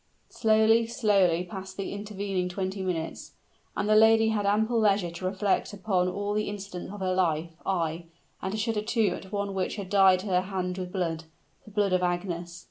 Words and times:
Slowly, 0.31 0.87
slowly 0.87 1.43
passed 1.43 1.77
the 1.77 1.93
intervening 1.93 2.49
twenty 2.49 2.81
minutes; 2.81 3.33
and 3.77 3.87
the 3.87 3.93
lady 3.95 4.29
had 4.29 4.47
ample 4.47 4.79
leisure 4.79 5.11
to 5.11 5.25
reflect 5.25 5.73
upon 5.73 6.07
all 6.09 6.33
the 6.33 6.49
incidents 6.49 6.91
of 6.91 7.01
her 7.01 7.13
life 7.13 7.51
ay, 7.67 8.05
and 8.41 8.51
to 8.51 8.57
shudder 8.57 8.81
too 8.81 9.09
at 9.15 9.31
one 9.31 9.53
which 9.53 9.75
had 9.75 9.91
dyed 9.91 10.23
her 10.23 10.41
hand 10.41 10.79
with 10.79 10.91
blood 10.91 11.25
the 11.65 11.69
blood 11.69 11.93
of 11.93 12.01
Agnes! 12.01 12.59